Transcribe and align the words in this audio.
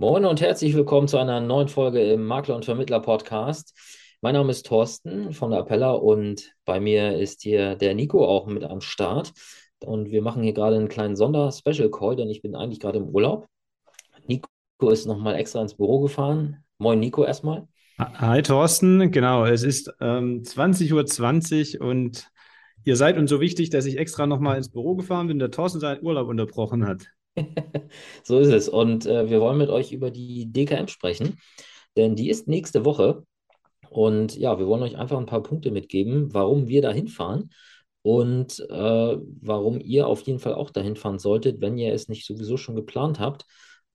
Moin 0.00 0.24
und 0.24 0.40
herzlich 0.40 0.74
willkommen 0.74 1.08
zu 1.08 1.18
einer 1.18 1.42
neuen 1.42 1.68
Folge 1.68 2.00
im 2.00 2.24
Makler 2.24 2.56
und 2.56 2.64
Vermittler 2.64 3.00
Podcast. 3.00 3.78
Mein 4.22 4.32
Name 4.32 4.50
ist 4.50 4.64
Thorsten 4.64 5.34
von 5.34 5.50
der 5.50 5.60
Appella 5.60 5.90
und 5.90 6.54
bei 6.64 6.80
mir 6.80 7.18
ist 7.18 7.42
hier 7.42 7.74
der 7.74 7.94
Nico 7.94 8.24
auch 8.26 8.46
mit 8.46 8.64
am 8.64 8.80
Start. 8.80 9.34
Und 9.84 10.10
wir 10.10 10.22
machen 10.22 10.42
hier 10.42 10.54
gerade 10.54 10.76
einen 10.76 10.88
kleinen 10.88 11.16
Sonder-Special-Call, 11.16 12.16
denn 12.16 12.30
ich 12.30 12.40
bin 12.40 12.56
eigentlich 12.56 12.80
gerade 12.80 12.96
im 12.96 13.10
Urlaub. 13.10 13.46
Nico 14.26 14.48
ist 14.88 15.04
nochmal 15.04 15.34
extra 15.34 15.60
ins 15.60 15.74
Büro 15.74 16.00
gefahren. 16.00 16.64
Moin 16.78 16.98
Nico 16.98 17.22
erstmal. 17.22 17.68
Hi 17.98 18.40
Thorsten, 18.40 19.10
genau, 19.10 19.44
es 19.44 19.64
ist 19.64 19.92
ähm, 20.00 20.40
20.20 20.44 21.78
Uhr 21.78 21.86
und 21.86 22.26
ihr 22.84 22.96
seid 22.96 23.18
uns 23.18 23.28
so 23.28 23.42
wichtig, 23.42 23.68
dass 23.68 23.84
ich 23.84 23.98
extra 23.98 24.26
nochmal 24.26 24.56
ins 24.56 24.70
Büro 24.70 24.96
gefahren 24.96 25.26
bin, 25.26 25.38
der 25.38 25.50
Thorsten 25.50 25.78
seinen 25.78 26.02
Urlaub 26.02 26.28
unterbrochen 26.28 26.86
hat. 26.86 27.02
so 28.24 28.38
ist 28.38 28.48
es. 28.48 28.68
Und 28.68 29.06
äh, 29.06 29.28
wir 29.30 29.40
wollen 29.40 29.58
mit 29.58 29.70
euch 29.70 29.92
über 29.92 30.10
die 30.10 30.50
DKM 30.52 30.88
sprechen, 30.88 31.38
denn 31.96 32.16
die 32.16 32.30
ist 32.30 32.48
nächste 32.48 32.84
Woche. 32.84 33.24
Und 33.90 34.36
ja, 34.36 34.58
wir 34.58 34.66
wollen 34.66 34.82
euch 34.82 34.96
einfach 34.96 35.18
ein 35.18 35.26
paar 35.26 35.42
Punkte 35.42 35.70
mitgeben, 35.70 36.32
warum 36.32 36.68
wir 36.68 36.82
da 36.82 36.92
hinfahren 36.92 37.50
und 38.02 38.60
äh, 38.70 39.16
warum 39.42 39.80
ihr 39.80 40.06
auf 40.06 40.22
jeden 40.22 40.38
Fall 40.38 40.54
auch 40.54 40.70
dahin 40.70 40.96
fahren 40.96 41.18
solltet, 41.18 41.60
wenn 41.60 41.76
ihr 41.76 41.92
es 41.92 42.08
nicht 42.08 42.26
sowieso 42.26 42.56
schon 42.56 42.76
geplant 42.76 43.18
habt. 43.20 43.46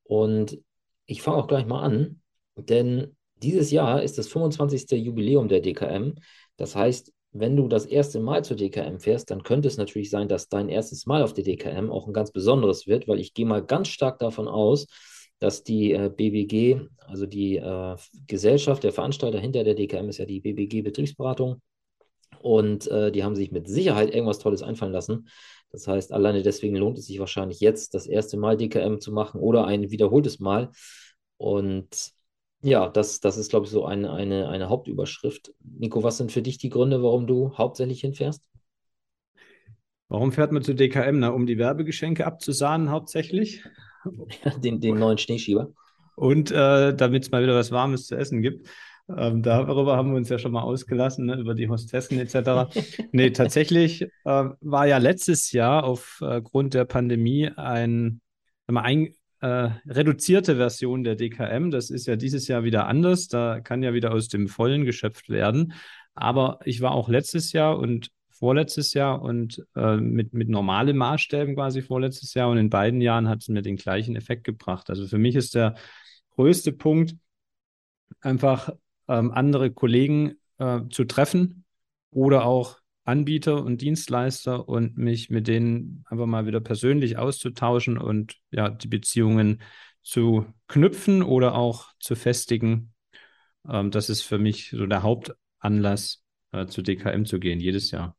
Und 0.04 0.59
ich 1.05 1.21
fange 1.21 1.38
auch 1.38 1.48
gleich 1.48 1.66
mal 1.66 1.82
an, 1.82 2.21
denn 2.55 3.16
dieses 3.41 3.71
Jahr 3.71 4.04
ist 4.04 4.18
das 4.18 4.27
25. 4.27 4.91
Jubiläum 4.91 5.48
der 5.48 5.62
DKM. 5.62 6.16
Das 6.57 6.76
heißt, 6.76 7.13
wenn 7.38 7.57
du 7.57 7.67
das 7.67 7.85
erste 7.85 8.21
Mal 8.21 8.45
zur 8.45 8.55
DKM 8.55 8.98
fährst, 8.99 9.30
dann 9.30 9.43
könnte 9.43 9.67
es 9.67 9.77
natürlich 9.77 10.09
sein, 10.09 10.30
dass 10.30 10.48
dein 10.48 10.70
erstes 10.70 11.05
Mal 11.05 11.21
auf 11.21 11.34
der 11.34 11.43
DKM 11.43 11.91
auch 11.91 12.07
ein 12.07 12.13
ganz 12.13 12.31
besonderes 12.31 12.88
wird, 12.88 13.09
weil 13.09 13.20
ich 13.20 13.34
gehe 13.34 13.45
mal 13.45 13.63
ganz 13.63 13.89
stark 13.89 14.20
davon 14.20 14.48
aus, 14.48 14.88
dass 15.40 15.63
die 15.63 15.91
äh, 15.91 16.09
BBG, 16.09 16.88
also 17.05 17.26
die 17.26 17.57
äh, 17.57 17.98
Gesellschaft, 18.27 18.84
der 18.84 18.93
Veranstalter 18.93 19.40
hinter 19.40 19.66
der 19.66 19.76
DKM 19.76 20.07
ist 20.07 20.18
ja 20.18 20.26
die 20.26 20.40
BBG 20.40 20.82
Betriebsberatung 20.82 21.62
und 22.40 22.87
äh, 22.87 23.12
die 23.12 23.26
haben 23.26 23.35
sich 23.35 23.51
mit 23.51 23.67
Sicherheit 23.67 24.13
irgendwas 24.13 24.40
Tolles 24.40 24.63
einfallen 24.63 24.93
lassen. 24.93 25.27
Das 25.71 25.90
heißt, 25.90 26.13
alleine 26.13 26.41
deswegen 26.41 26.77
lohnt 26.77 26.98
es 26.98 27.07
sich 27.07 27.20
wahrscheinlich 27.20 27.60
jetzt, 27.60 27.93
das 27.95 28.07
erste 28.07 28.38
Mal 28.38 28.55
DKM 28.55 28.99
zu 28.99 29.12
machen 29.12 29.41
oder 29.41 29.65
ein 29.65 29.91
wiederholtes 29.91 30.40
Mal. 30.40 30.70
Und 31.35 32.13
ja, 32.66 32.90
das, 32.90 33.20
das 33.20 33.38
ist, 33.38 33.52
glaube 33.52 33.68
ich, 33.68 33.71
so 33.71 33.85
eine, 33.85 34.12
eine, 34.12 34.49
eine 34.49 34.70
Hauptüberschrift. 34.70 35.54
Nico, 35.63 36.02
was 36.02 36.18
sind 36.18 36.32
für 36.32 36.41
dich 36.41 36.58
die 36.58 36.70
Gründe, 36.70 37.04
warum 37.04 37.27
du 37.27 37.55
hauptsächlich 37.55 38.02
hinfährst? 38.02 38.44
Warum 40.07 40.32
fährt 40.32 40.52
man 40.52 40.63
zu 40.63 40.74
DKM? 40.74 41.20
Na, 41.20 41.30
um 41.30 41.46
die 41.46 41.60
Werbegeschenke 41.60 42.26
abzusahnen 42.26 42.90
hauptsächlich. 42.90 43.63
den, 44.63 44.82
den 44.82 44.98
neuen 44.98 45.20
Schneeschieber. 45.20 45.74
Und 46.16 46.49
äh, 46.49 46.96
damit 46.96 47.24
es 47.24 47.32
mal 47.32 47.44
wieder 47.44 47.54
was 47.54 47.72
Warmes 47.72 48.07
zu 48.07 48.16
essen 48.16 48.41
gibt. 48.41 48.68
Ähm, 49.16 49.44
darüber 49.44 49.96
haben 49.96 50.10
wir 50.10 50.18
uns 50.18 50.29
ja 50.29 50.40
schon 50.40 50.52
mal 50.52 50.63
ausgelassen, 50.63 51.27
ne, 51.27 51.35
über 51.35 51.54
die 51.54 51.70
Hostessen 51.70 52.18
etc. 52.18 52.74
nee, 53.12 53.29
tatsächlich 53.29 54.02
äh, 54.02 54.10
war 54.24 54.88
ja 54.88 54.98
letztes 54.98 55.52
Jahr 55.52 55.84
aufgrund 55.84 56.74
äh, 56.74 56.79
der 56.79 56.85
Pandemie 56.85 57.52
ein, 57.55 58.22
ein, 58.66 59.13
äh, 59.46 59.70
reduzierte 59.85 60.55
Version 60.55 61.04
der 61.04 61.15
DKM. 61.15 61.70
Das 61.70 61.91
ist 61.91 62.07
ja 62.07 62.15
dieses 62.15 62.48
Jahr 62.48 62.63
wieder 62.63 62.88
anders. 62.88 63.27
Da 63.27 63.60
kann 63.60 63.84
ja 63.84 63.93
wieder 63.93 64.12
aus 64.12 64.28
dem 64.28 64.47
Vollen 64.47 64.85
geschöpft 64.85 65.29
werden. 65.29 65.74
Aber 66.16 66.59
ich 66.66 66.81
war 66.81 66.94
auch 66.94 67.09
letztes 67.09 67.51
Jahr 67.51 67.78
und 67.78 68.09
vorletztes 68.31 68.96
Jahr 68.96 69.22
und 69.22 69.63
äh, 69.75 69.97
mit, 69.97 70.34
mit 70.34 70.50
normalen 70.50 70.97
Maßstäben 70.97 71.53
quasi 71.53 71.84
vorletztes 71.84 72.34
Jahr. 72.34 72.50
Und 72.50 72.57
in 72.57 72.72
beiden 72.72 73.01
Jahren 73.01 73.29
hat 73.29 73.44
es 73.44 73.47
mir 73.47 73.62
den 73.62 73.75
gleichen 73.75 74.16
Effekt 74.16 74.46
gebracht. 74.46 74.90
Also 74.90 75.06
für 75.06 75.19
mich 75.19 75.35
ist 75.35 75.53
der 75.53 75.75
größte 76.31 76.72
Punkt, 76.72 77.16
einfach 78.22 78.72
ähm, 79.07 79.29
andere 79.31 79.69
Kollegen 79.72 80.40
äh, 80.57 80.81
zu 80.90 81.03
treffen 81.03 81.66
oder 82.09 82.46
auch 82.46 82.79
Anbieter 83.06 83.63
und 83.63 83.81
Dienstleister 83.81 84.67
und 84.67 84.97
mich 84.97 85.29
mit 85.29 85.47
denen 85.47 86.03
einfach 86.09 86.25
mal 86.25 86.47
wieder 86.47 86.59
persönlich 86.59 87.17
auszutauschen 87.17 87.97
und 87.97 88.38
ja, 88.51 88.69
die 88.69 88.88
Beziehungen 88.88 89.61
zu 90.01 90.45
knüpfen 90.67 91.23
oder 91.23 91.55
auch 91.55 91.89
zu 91.99 92.15
festigen. 92.15 92.94
Ähm, 93.69 93.91
das 93.91 94.09
ist 94.09 94.23
für 94.23 94.38
mich 94.39 94.71
so 94.71 94.85
der 94.85 95.03
Hauptanlass, 95.03 96.23
äh, 96.51 96.65
zu 96.65 96.81
DKM 96.81 97.25
zu 97.25 97.39
gehen, 97.39 97.59
jedes 97.59 97.91
Jahr. 97.91 98.15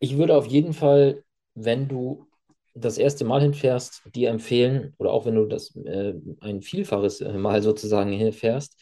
Ich 0.00 0.16
würde 0.16 0.36
auf 0.36 0.46
jeden 0.46 0.72
Fall, 0.72 1.24
wenn 1.54 1.88
du 1.88 2.26
das 2.74 2.98
erste 2.98 3.24
Mal 3.24 3.42
hinfährst, 3.42 4.02
dir 4.14 4.30
empfehlen, 4.30 4.94
oder 4.98 5.12
auch 5.12 5.26
wenn 5.26 5.34
du 5.34 5.46
das 5.46 5.74
äh, 5.76 6.14
ein 6.40 6.62
Vielfaches 6.62 7.20
äh, 7.20 7.32
Mal 7.32 7.62
sozusagen 7.62 8.12
hinfährst, 8.12 8.76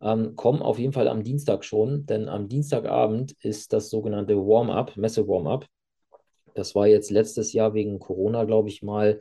ähm, 0.00 0.36
kommen 0.36 0.62
auf 0.62 0.78
jeden 0.78 0.92
Fall 0.92 1.08
am 1.08 1.22
Dienstag 1.22 1.64
schon, 1.64 2.06
denn 2.06 2.28
am 2.28 2.48
Dienstagabend 2.48 3.32
ist 3.40 3.72
das 3.72 3.90
sogenannte 3.90 4.36
Warm-up, 4.36 4.96
Messe-Warm-up. 4.96 5.66
Das 6.54 6.74
war 6.74 6.86
jetzt 6.86 7.10
letztes 7.10 7.52
Jahr 7.52 7.74
wegen 7.74 7.98
Corona, 7.98 8.44
glaube 8.44 8.68
ich, 8.68 8.82
mal 8.82 9.20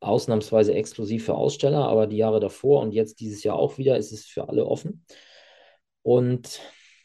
ausnahmsweise 0.00 0.74
exklusiv 0.74 1.26
für 1.26 1.34
Aussteller, 1.34 1.86
aber 1.86 2.06
die 2.06 2.16
Jahre 2.16 2.40
davor 2.40 2.80
und 2.80 2.92
jetzt 2.92 3.20
dieses 3.20 3.42
Jahr 3.44 3.56
auch 3.56 3.78
wieder 3.78 3.98
ist 3.98 4.12
es 4.12 4.24
für 4.26 4.48
alle 4.48 4.66
offen. 4.66 5.04
Und 6.02 6.60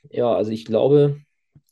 ja, 0.09 0.33
also 0.33 0.51
ich 0.51 0.65
glaube, 0.65 1.19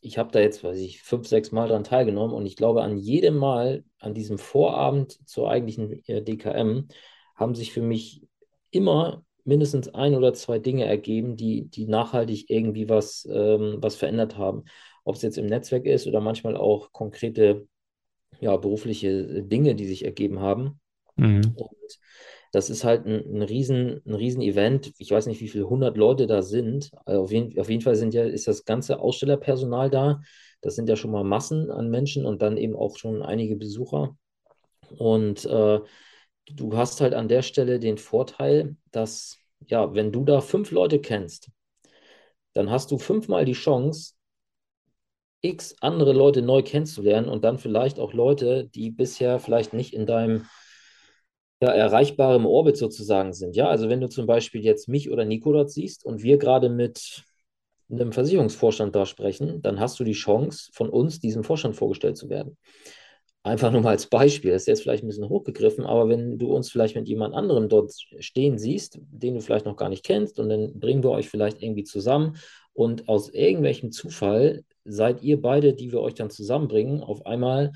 ich 0.01 0.17
habe 0.17 0.31
da 0.31 0.39
jetzt, 0.39 0.63
weiß 0.63 0.77
ich, 0.79 1.01
fünf, 1.01 1.27
sechs 1.27 1.51
Mal 1.51 1.69
dran 1.69 1.85
teilgenommen 1.85 2.35
und 2.35 2.45
ich 2.45 2.57
glaube, 2.57 2.83
an 2.83 2.97
jedem 2.97 3.37
Mal, 3.37 3.85
an 3.99 4.13
diesem 4.13 4.37
Vorabend 4.37 5.17
zur 5.27 5.49
eigentlichen 5.49 6.03
äh, 6.07 6.21
DKM, 6.21 6.89
haben 7.35 7.55
sich 7.55 7.71
für 7.71 7.81
mich 7.81 8.27
immer 8.69 9.23
mindestens 9.45 9.89
ein 9.89 10.15
oder 10.15 10.33
zwei 10.33 10.59
Dinge 10.59 10.85
ergeben, 10.85 11.35
die, 11.35 11.65
die 11.65 11.87
nachhaltig 11.87 12.49
irgendwie 12.49 12.89
was, 12.89 13.27
ähm, 13.31 13.77
was 13.79 13.95
verändert 13.95 14.37
haben. 14.37 14.63
Ob 15.03 15.15
es 15.15 15.21
jetzt 15.21 15.37
im 15.37 15.47
Netzwerk 15.47 15.85
ist 15.85 16.07
oder 16.07 16.21
manchmal 16.21 16.55
auch 16.55 16.91
konkrete 16.91 17.67
ja, 18.39 18.55
berufliche 18.57 19.43
Dinge, 19.43 19.75
die 19.75 19.85
sich 19.85 20.05
ergeben 20.05 20.39
haben. 20.39 20.79
Mhm. 21.15 21.41
Und 21.55 21.99
das 22.51 22.69
ist 22.69 22.83
halt 22.83 23.05
ein, 23.05 23.35
ein, 23.35 23.41
riesen, 23.41 24.01
ein 24.05 24.13
riesen 24.13 24.41
Event. 24.41 24.93
Ich 24.97 25.11
weiß 25.11 25.27
nicht, 25.27 25.41
wie 25.41 25.47
viele 25.47 25.69
hundert 25.69 25.97
Leute 25.97 26.27
da 26.27 26.41
sind. 26.41 26.91
Also 27.05 27.23
auf, 27.23 27.31
jeden, 27.31 27.59
auf 27.59 27.69
jeden 27.69 27.81
Fall 27.81 27.95
sind 27.95 28.13
ja, 28.13 28.23
ist 28.23 28.47
das 28.47 28.63
ganze 28.63 28.99
Ausstellerpersonal 28.99 29.89
da. 29.89 30.21
Das 30.61 30.75
sind 30.75 30.87
ja 30.87 30.95
schon 30.95 31.11
mal 31.11 31.23
Massen 31.23 31.71
an 31.71 31.89
Menschen 31.89 32.25
und 32.25 32.41
dann 32.41 32.57
eben 32.57 32.75
auch 32.75 32.97
schon 32.97 33.23
einige 33.23 33.55
Besucher. 33.55 34.15
Und 34.97 35.45
äh, 35.45 35.79
du 36.49 36.75
hast 36.75 37.01
halt 37.01 37.13
an 37.13 37.27
der 37.27 37.41
Stelle 37.41 37.79
den 37.79 37.97
Vorteil, 37.97 38.75
dass, 38.91 39.37
ja, 39.67 39.93
wenn 39.93 40.11
du 40.11 40.23
da 40.23 40.41
fünf 40.41 40.71
Leute 40.71 40.99
kennst, 40.99 41.49
dann 42.53 42.69
hast 42.69 42.91
du 42.91 42.97
fünfmal 42.97 43.45
die 43.45 43.53
Chance, 43.53 44.13
x 45.41 45.75
andere 45.81 46.13
Leute 46.13 46.41
neu 46.41 46.63
kennenzulernen 46.63 47.27
und 47.27 47.43
dann 47.43 47.57
vielleicht 47.57 47.99
auch 47.99 48.13
Leute, 48.13 48.65
die 48.65 48.91
bisher 48.91 49.39
vielleicht 49.39 49.73
nicht 49.73 49.93
in 49.93 50.05
deinem 50.05 50.45
ja, 51.61 51.69
erreichbarem 51.71 52.45
Orbit 52.45 52.77
sozusagen 52.77 53.33
sind. 53.33 53.55
Ja, 53.55 53.67
also 53.67 53.89
wenn 53.89 54.01
du 54.01 54.09
zum 54.09 54.25
Beispiel 54.25 54.61
jetzt 54.63 54.87
mich 54.87 55.09
oder 55.11 55.25
Nico 55.25 55.51
dort 55.51 55.71
siehst 55.71 56.05
und 56.05 56.23
wir 56.23 56.37
gerade 56.37 56.69
mit 56.69 57.23
einem 57.89 58.11
Versicherungsvorstand 58.11 58.95
da 58.95 59.05
sprechen, 59.05 59.61
dann 59.61 59.79
hast 59.79 59.99
du 59.99 60.03
die 60.03 60.13
Chance, 60.13 60.71
von 60.73 60.89
uns 60.89 61.19
diesem 61.19 61.43
Vorstand 61.43 61.75
vorgestellt 61.75 62.17
zu 62.17 62.29
werden. 62.29 62.57
Einfach 63.45 63.71
nur 63.71 63.81
mal 63.81 63.89
als 63.89 64.07
Beispiel, 64.07 64.51
das 64.51 64.61
ist 64.63 64.67
jetzt 64.67 64.81
vielleicht 64.83 65.03
ein 65.03 65.07
bisschen 65.07 65.27
hochgegriffen, 65.27 65.85
aber 65.85 66.07
wenn 66.07 66.39
du 66.39 66.55
uns 66.55 66.71
vielleicht 66.71 66.95
mit 66.95 67.09
jemand 67.09 67.35
anderem 67.35 67.67
dort 67.67 67.93
stehen 68.19 68.57
siehst, 68.57 68.99
den 69.11 69.33
du 69.33 69.41
vielleicht 69.41 69.65
noch 69.65 69.75
gar 69.75 69.89
nicht 69.89 70.05
kennst, 70.05 70.39
und 70.39 70.47
dann 70.47 70.79
bringen 70.79 71.03
wir 71.03 71.09
euch 71.11 71.27
vielleicht 71.29 71.61
irgendwie 71.61 71.83
zusammen 71.83 72.37
und 72.71 73.09
aus 73.09 73.29
irgendwelchem 73.29 73.91
Zufall 73.91 74.63
seid 74.85 75.23
ihr 75.23 75.41
beide, 75.41 75.73
die 75.73 75.91
wir 75.91 75.99
euch 75.99 76.13
dann 76.13 76.29
zusammenbringen, 76.29 77.01
auf 77.03 77.25
einmal 77.25 77.73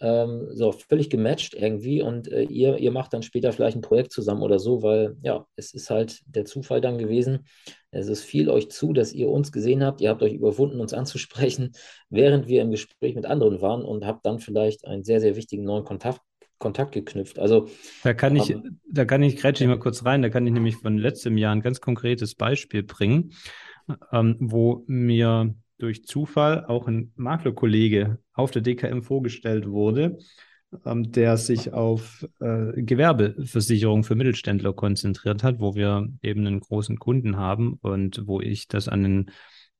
ähm, 0.00 0.48
so 0.50 0.72
völlig 0.72 1.08
gematcht 1.08 1.54
irgendwie 1.54 2.02
und 2.02 2.30
äh, 2.30 2.42
ihr, 2.42 2.78
ihr 2.78 2.90
macht 2.90 3.12
dann 3.14 3.22
später 3.22 3.52
vielleicht 3.52 3.76
ein 3.76 3.82
Projekt 3.82 4.12
zusammen 4.12 4.42
oder 4.42 4.58
so, 4.58 4.82
weil 4.82 5.16
ja, 5.22 5.46
es 5.56 5.72
ist 5.72 5.90
halt 5.90 6.20
der 6.26 6.44
Zufall 6.44 6.80
dann 6.80 6.98
gewesen. 6.98 7.46
Es 7.90 8.08
ist 8.08 8.22
viel 8.22 8.50
euch 8.50 8.70
zu, 8.70 8.92
dass 8.92 9.12
ihr 9.12 9.28
uns 9.28 9.52
gesehen 9.52 9.82
habt. 9.82 10.02
Ihr 10.02 10.10
habt 10.10 10.22
euch 10.22 10.34
überwunden, 10.34 10.80
uns 10.80 10.92
anzusprechen, 10.94 11.72
während 12.10 12.46
wir 12.46 12.62
im 12.62 12.70
Gespräch 12.70 13.14
mit 13.14 13.26
anderen 13.26 13.60
waren 13.62 13.84
und 13.84 14.04
habt 14.04 14.26
dann 14.26 14.38
vielleicht 14.38 14.86
einen 14.86 15.04
sehr, 15.04 15.20
sehr 15.20 15.36
wichtigen 15.36 15.64
neuen 15.64 15.84
Kontakt 15.84 16.20
Kontakt 16.58 16.92
geknüpft. 16.92 17.38
Also 17.38 17.68
da 18.02 18.14
kann 18.14 18.34
ich, 18.34 18.48
ähm, 18.48 18.80
da 18.90 19.04
kann 19.04 19.22
ich 19.22 19.36
grätsch 19.36 19.60
mal 19.60 19.78
kurz 19.78 20.06
rein. 20.06 20.22
Da 20.22 20.30
kann 20.30 20.46
ich 20.46 20.54
nämlich 20.54 20.76
von 20.76 20.96
letztem 20.96 21.36
Jahr 21.36 21.54
ein 21.54 21.60
ganz 21.60 21.82
konkretes 21.82 22.34
Beispiel 22.34 22.82
bringen, 22.82 23.32
ähm, 24.10 24.36
wo 24.40 24.82
mir 24.86 25.54
durch 25.76 26.04
Zufall 26.04 26.64
auch 26.64 26.86
ein 26.88 27.12
Maklerkollege 27.16 28.18
auf 28.36 28.50
der 28.50 28.62
DKM 28.62 29.02
vorgestellt 29.02 29.68
wurde, 29.68 30.18
ähm, 30.84 31.10
der 31.10 31.36
sich 31.36 31.72
auf 31.72 32.26
äh, 32.40 32.82
Gewerbeversicherung 32.82 34.04
für 34.04 34.14
Mittelständler 34.14 34.72
konzentriert 34.72 35.42
hat, 35.42 35.60
wo 35.60 35.74
wir 35.74 36.08
eben 36.22 36.46
einen 36.46 36.60
großen 36.60 36.98
Kunden 36.98 37.36
haben 37.36 37.78
und 37.80 38.26
wo 38.26 38.40
ich 38.40 38.68
das 38.68 38.88
an 38.88 39.04
einen 39.04 39.30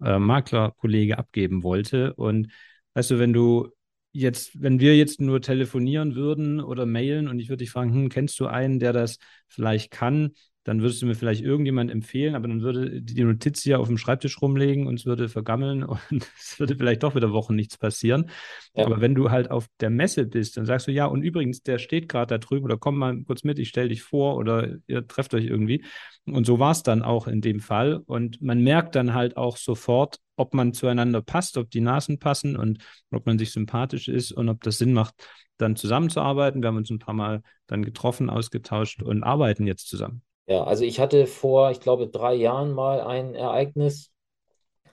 äh, 0.03 0.19
Maklerkollege 0.19 1.19
abgeben 1.19 1.63
wollte. 1.63 2.15
Und 2.15 2.49
du, 2.95 3.19
wenn 3.19 3.33
du 3.33 3.69
jetzt, 4.13 4.61
wenn 4.61 4.81
wir 4.81 4.97
jetzt 4.97 5.21
nur 5.21 5.43
telefonieren 5.43 6.15
würden 6.15 6.61
oder 6.61 6.87
mailen 6.87 7.29
und 7.29 7.39
ich 7.39 7.49
würde 7.49 7.65
dich 7.65 7.71
fragen, 7.71 7.93
hm, 7.93 8.09
kennst 8.09 8.41
du 8.41 8.47
einen, 8.47 8.79
der 8.79 8.93
das 8.93 9.19
vielleicht 9.49 9.91
kann, 9.91 10.33
dann 10.67 10.83
würdest 10.83 11.01
du 11.01 11.07
mir 11.07 11.15
vielleicht 11.15 11.45
irgendjemand 11.45 11.93
empfehlen, 11.93 12.35
aber 12.35 12.49
dann 12.49 12.61
würde 12.61 13.01
die 13.01 13.23
Notiz 13.23 13.63
hier 13.63 13.79
auf 13.79 13.87
dem 13.87 13.99
Schreibtisch 13.99 14.43
rumlegen 14.43 14.89
und 14.89 14.99
es 14.99 15.07
würde 15.07 15.29
vergammeln 15.29 15.85
und 16.11 16.29
es 16.37 16.59
würde 16.59 16.75
vielleicht 16.75 17.05
doch 17.05 17.15
wieder 17.15 17.31
Wochen 17.31 17.55
nichts 17.55 17.79
passieren. 17.79 18.31
Ja. 18.75 18.85
Aber 18.85 19.01
wenn 19.01 19.15
du 19.15 19.31
halt 19.31 19.53
auf 19.53 19.69
der 19.79 19.91
Messe 19.91 20.27
bist, 20.27 20.57
dann 20.57 20.67
sagst 20.67 20.89
du, 20.89 20.91
ja, 20.91 21.07
und 21.07 21.23
übrigens, 21.23 21.63
der 21.63 21.79
steht 21.79 22.09
gerade 22.09 22.35
da 22.35 22.39
drüben 22.39 22.65
oder 22.65 22.79
komm 22.79 22.99
mal 22.99 23.23
kurz 23.23 23.45
mit, 23.45 23.61
ich 23.61 23.69
stelle 23.69 23.91
dich 23.91 24.03
vor 24.03 24.37
oder 24.37 24.77
ihr 24.89 25.07
trefft 25.07 25.35
euch 25.35 25.45
irgendwie. 25.45 25.85
Und 26.25 26.47
so 26.47 26.59
war 26.59 26.73
es 26.73 26.83
dann 26.83 27.03
auch 27.03 27.29
in 27.29 27.41
dem 27.41 27.61
Fall. 27.61 28.03
Und 28.05 28.43
man 28.43 28.61
merkt 28.61 28.97
dann 28.97 29.15
halt 29.15 29.37
auch 29.37 29.59
sofort, 29.59 30.19
ob 30.35 30.53
man 30.53 30.75
zueinander 30.75 31.23
passt, 31.23 31.59
ob 31.59 31.71
die 31.71 31.81
Nasen 31.81 32.19
passen 32.19 32.57
und 32.57 32.85
ob 33.13 33.25
man 33.25 33.39
sich 33.39 33.53
sympathisch 33.53 34.09
ist 34.09 34.33
und 34.33 34.49
ob 34.49 34.63
das 34.65 34.79
Sinn 34.79 34.93
macht, 34.93 35.15
dann 35.59 35.77
zusammenzuarbeiten. 35.77 36.61
Wir 36.61 36.69
haben 36.69 36.77
uns 36.77 36.91
ein 36.91 36.99
paar 36.99 37.15
Mal 37.15 37.43
dann 37.69 37.85
getroffen, 37.85 38.31
ausgetauscht 38.31 39.01
und 39.05 39.23
arbeiten 39.23 39.65
jetzt 39.65 39.89
zusammen. 39.89 40.26
Ja, 40.47 40.63
also 40.65 40.85
ich 40.85 41.01
hatte 41.01 41.27
vor, 41.27 41.71
ich 41.73 41.81
glaube, 41.81 42.09
drei 42.09 42.35
Jahren 42.35 42.73
mal 42.73 43.01
ein 43.01 43.35
Ereignis. 43.35 44.13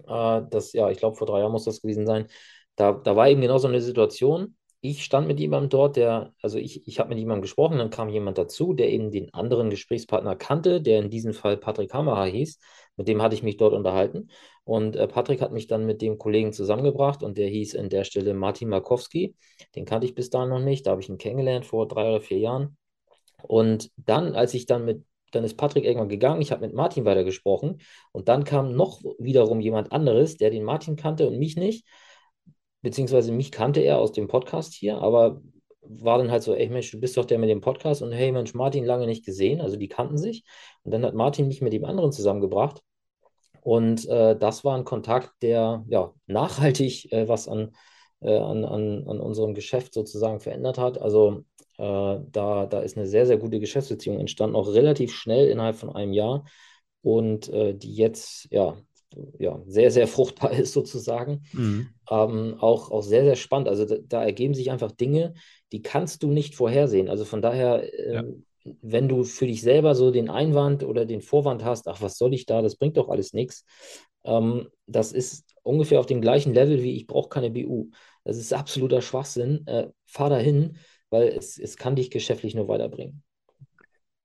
Äh, 0.07 0.43
das, 0.49 0.73
ja, 0.73 0.89
ich 0.91 0.99
glaube, 0.99 1.17
vor 1.17 1.27
drei 1.27 1.39
Jahren 1.39 1.51
muss 1.53 1.65
das 1.65 1.81
gewesen 1.81 2.07
sein. 2.07 2.27
Da, 2.75 2.93
da 2.93 3.15
war 3.15 3.29
eben 3.29 3.41
genau 3.41 3.57
so 3.59 3.67
eine 3.67 3.81
Situation. 3.81 4.57
Ich 4.81 5.03
stand 5.05 5.27
mit 5.27 5.39
jemandem 5.39 5.69
dort, 5.69 5.95
der, 5.97 6.33
also 6.41 6.57
ich, 6.59 6.87
ich 6.87 6.99
habe 6.99 7.09
mit 7.09 7.19
jemandem 7.19 7.43
gesprochen, 7.43 7.77
dann 7.79 7.89
kam 7.91 8.09
jemand 8.09 8.37
dazu, 8.37 8.73
der 8.73 8.89
eben 8.91 9.11
den 9.11 9.33
anderen 9.33 9.69
Gesprächspartner 9.69 10.35
kannte, 10.35 10.81
der 10.81 10.99
in 10.99 11.09
diesem 11.09 11.33
Fall 11.33 11.57
Patrick 11.57 11.93
Hammerer 11.93 12.25
hieß. 12.25 12.59
Mit 12.97 13.07
dem 13.07 13.21
hatte 13.21 13.35
ich 13.35 13.43
mich 13.43 13.57
dort 13.57 13.73
unterhalten. 13.73 14.29
Und 14.65 14.95
äh, 14.97 15.07
Patrick 15.07 15.41
hat 15.41 15.53
mich 15.53 15.67
dann 15.67 15.85
mit 15.85 16.01
dem 16.01 16.17
Kollegen 16.17 16.53
zusammengebracht 16.53 17.23
und 17.23 17.37
der 17.37 17.47
hieß 17.49 17.75
an 17.77 17.89
der 17.89 18.03
Stelle 18.05 18.33
Martin 18.33 18.69
Markowski. 18.69 19.35
Den 19.75 19.85
kannte 19.85 20.07
ich 20.07 20.15
bis 20.15 20.29
dahin 20.29 20.49
noch 20.49 20.59
nicht. 20.59 20.87
Da 20.87 20.91
habe 20.91 21.01
ich 21.01 21.09
ihn 21.09 21.17
kennengelernt 21.17 21.65
vor 21.65 21.87
drei 21.87 22.09
oder 22.09 22.21
vier 22.21 22.39
Jahren. 22.39 22.77
Und 23.43 23.91
dann, 23.97 24.35
als 24.35 24.53
ich 24.53 24.65
dann 24.65 24.85
mit 24.85 25.03
dann 25.33 25.43
ist 25.43 25.57
Patrick 25.57 25.85
irgendwann 25.85 26.09
gegangen, 26.09 26.41
ich 26.41 26.51
habe 26.51 26.65
mit 26.65 26.73
Martin 26.73 27.05
weitergesprochen. 27.05 27.81
Und 28.11 28.27
dann 28.27 28.43
kam 28.43 28.75
noch 28.75 29.01
wiederum 29.19 29.59
jemand 29.59 29.91
anderes, 29.91 30.37
der 30.37 30.49
den 30.49 30.63
Martin 30.63 30.95
kannte 30.95 31.27
und 31.27 31.37
mich 31.37 31.55
nicht, 31.55 31.85
beziehungsweise 32.81 33.31
mich 33.31 33.51
kannte 33.51 33.81
er 33.81 33.99
aus 33.99 34.11
dem 34.11 34.27
Podcast 34.27 34.73
hier, 34.73 34.97
aber 34.97 35.41
war 35.81 36.17
dann 36.17 36.31
halt 36.31 36.43
so, 36.43 36.53
ey 36.53 36.69
Mensch, 36.69 36.91
du 36.91 36.99
bist 36.99 37.17
doch 37.17 37.25
der 37.25 37.39
mit 37.39 37.49
dem 37.49 37.61
Podcast. 37.61 38.01
Und 38.01 38.11
hey 38.11 38.31
Mensch, 38.31 38.53
Martin 38.53 38.85
lange 38.85 39.05
nicht 39.05 39.25
gesehen, 39.25 39.61
also 39.61 39.75
die 39.77 39.87
kannten 39.87 40.17
sich. 40.17 40.43
Und 40.83 40.91
dann 40.91 41.05
hat 41.05 41.13
Martin 41.13 41.47
mich 41.47 41.61
mit 41.61 41.73
dem 41.73 41.85
anderen 41.85 42.11
zusammengebracht. 42.11 42.81
Und 43.61 44.07
äh, 44.07 44.37
das 44.37 44.63
war 44.63 44.77
ein 44.77 44.83
Kontakt, 44.85 45.31
der 45.41 45.85
ja 45.87 46.13
nachhaltig 46.27 47.11
äh, 47.11 47.27
was 47.27 47.47
an, 47.47 47.75
äh, 48.21 48.37
an, 48.37 48.65
an, 48.65 49.07
an 49.07 49.19
unserem 49.19 49.53
Geschäft 49.53 49.93
sozusagen 49.93 50.39
verändert 50.39 50.77
hat. 50.77 51.01
Also 51.01 51.43
da, 51.77 52.67
da 52.67 52.79
ist 52.81 52.97
eine 52.97 53.07
sehr, 53.07 53.25
sehr 53.25 53.37
gute 53.37 53.59
Geschäftsbeziehung 53.59 54.19
entstanden, 54.19 54.55
auch 54.55 54.67
relativ 54.67 55.13
schnell 55.13 55.47
innerhalb 55.47 55.75
von 55.75 55.95
einem 55.95 56.13
Jahr 56.13 56.45
und 57.01 57.49
äh, 57.49 57.75
die 57.75 57.93
jetzt 57.95 58.47
ja, 58.51 58.77
ja 59.37 59.61
sehr, 59.67 59.91
sehr 59.91 60.07
fruchtbar 60.07 60.51
ist 60.51 60.73
sozusagen. 60.73 61.43
Mhm. 61.51 61.89
Ähm, 62.09 62.55
auch, 62.59 62.91
auch 62.91 63.03
sehr, 63.03 63.23
sehr 63.23 63.35
spannend. 63.35 63.67
Also 63.67 63.85
da, 63.85 63.95
da, 64.07 64.23
ergeben 64.23 64.53
sich 64.53 64.71
einfach 64.71 64.91
Dinge, 64.91 65.33
die 65.71 65.81
kannst 65.81 66.23
du 66.23 66.31
nicht 66.31 66.55
vorhersehen. 66.55 67.09
Also 67.09 67.25
von 67.25 67.41
daher, 67.41 67.83
äh, 67.93 68.13
ja. 68.15 68.23
wenn 68.81 69.07
du 69.07 69.23
für 69.23 69.47
dich 69.47 69.61
selber 69.61 69.95
so 69.95 70.11
den 70.11 70.29
Einwand 70.29 70.83
oder 70.83 71.05
den 71.05 71.21
Vorwand 71.21 71.63
hast, 71.63 71.87
ach, 71.87 72.01
was 72.01 72.17
soll 72.17 72.33
ich 72.33 72.45
da, 72.45 72.61
das 72.61 72.77
bringt 72.77 72.97
doch 72.97 73.09
alles 73.09 73.33
nichts. 73.33 73.65
Ähm, 74.23 74.69
das 74.87 75.11
ist 75.11 75.55
ungefähr 75.63 75.99
auf 75.99 76.05
dem 76.05 76.21
gleichen 76.21 76.53
Level 76.53 76.81
wie 76.81 76.95
ich 76.95 77.07
brauche 77.07 77.29
keine 77.29 77.51
BU. 77.51 77.89
Das 78.23 78.37
ist 78.37 78.53
absoluter 78.53 79.01
Schwachsinn. 79.01 79.67
Äh, 79.67 79.87
fahr 80.05 80.29
dahin 80.29 80.77
weil 81.13 81.29
es, 81.29 81.57
es 81.57 81.77
kann 81.77 81.95
dich 81.95 82.11
geschäftlich 82.11 82.55
nur 82.55 82.67
weiterbringen. 82.67 83.23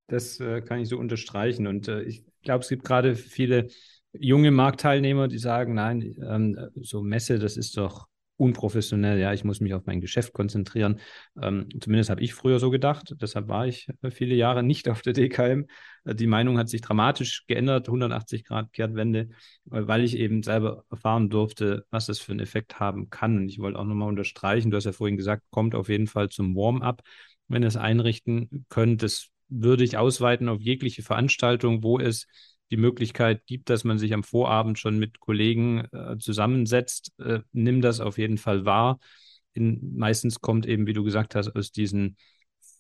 Das 0.08 0.40
äh, 0.40 0.62
kann 0.62 0.80
ich 0.80 0.88
so 0.88 0.98
unterstreichen. 0.98 1.66
Und 1.68 1.86
äh, 1.86 2.02
ich 2.02 2.24
glaube, 2.42 2.62
es 2.62 2.68
gibt 2.68 2.84
gerade 2.84 3.14
viele 3.14 3.68
junge 4.12 4.50
Marktteilnehmer, 4.50 5.28
die 5.28 5.38
sagen, 5.38 5.74
nein, 5.74 6.16
ähm, 6.28 6.58
so 6.80 7.02
Messe, 7.02 7.38
das 7.38 7.56
ist 7.56 7.76
doch 7.76 8.08
unprofessionell, 8.38 9.18
ja, 9.18 9.32
ich 9.32 9.44
muss 9.44 9.60
mich 9.60 9.74
auf 9.74 9.84
mein 9.84 10.00
Geschäft 10.00 10.32
konzentrieren. 10.32 11.00
Ähm, 11.42 11.68
zumindest 11.80 12.08
habe 12.08 12.22
ich 12.22 12.34
früher 12.34 12.60
so 12.60 12.70
gedacht. 12.70 13.14
Deshalb 13.20 13.48
war 13.48 13.66
ich 13.66 13.88
äh, 14.02 14.10
viele 14.10 14.34
Jahre 14.34 14.62
nicht 14.62 14.88
auf 14.88 15.02
der 15.02 15.12
DKM. 15.12 15.66
Äh, 16.04 16.14
die 16.14 16.28
Meinung 16.28 16.56
hat 16.56 16.68
sich 16.68 16.80
dramatisch 16.80 17.44
geändert, 17.46 17.88
180 17.88 18.44
Grad 18.44 18.72
Kehrtwende, 18.72 19.28
äh, 19.70 19.86
weil 19.86 20.04
ich 20.04 20.16
eben 20.16 20.42
selber 20.42 20.84
erfahren 20.90 21.28
durfte, 21.28 21.84
was 21.90 22.06
das 22.06 22.20
für 22.20 22.32
einen 22.32 22.40
Effekt 22.40 22.78
haben 22.80 23.10
kann. 23.10 23.36
Und 23.36 23.48
ich 23.48 23.58
wollte 23.58 23.78
auch 23.78 23.84
nochmal 23.84 24.08
unterstreichen, 24.08 24.70
du 24.70 24.76
hast 24.76 24.84
ja 24.84 24.92
vorhin 24.92 25.16
gesagt, 25.16 25.42
kommt 25.50 25.74
auf 25.74 25.88
jeden 25.88 26.06
Fall 26.06 26.28
zum 26.28 26.54
Warm-up, 26.54 27.02
wenn 27.48 27.62
ihr 27.62 27.68
es 27.68 27.76
einrichten 27.76 28.66
könnt. 28.68 29.02
Das 29.02 29.28
würde 29.48 29.82
ich 29.82 29.96
ausweiten 29.96 30.48
auf 30.48 30.60
jegliche 30.60 31.02
Veranstaltung, 31.02 31.82
wo 31.82 31.98
es 31.98 32.26
die 32.70 32.76
Möglichkeit 32.76 33.46
gibt, 33.46 33.70
dass 33.70 33.84
man 33.84 33.98
sich 33.98 34.12
am 34.12 34.22
Vorabend 34.22 34.78
schon 34.78 34.98
mit 34.98 35.20
Kollegen 35.20 35.86
äh, 35.92 36.18
zusammensetzt, 36.18 37.12
äh, 37.18 37.40
nimm 37.52 37.80
das 37.80 38.00
auf 38.00 38.18
jeden 38.18 38.38
Fall 38.38 38.64
wahr. 38.64 38.98
In, 39.54 39.96
meistens 39.96 40.40
kommt 40.40 40.66
eben, 40.66 40.86
wie 40.86 40.92
du 40.92 41.04
gesagt 41.04 41.34
hast, 41.34 41.54
aus 41.54 41.72
diesen 41.72 42.16